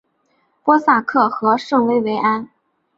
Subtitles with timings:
[0.63, 2.49] 波萨克和圣维维安。